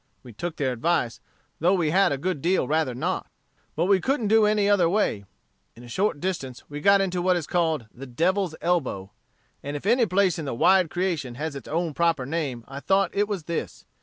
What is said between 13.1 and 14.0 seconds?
it was this.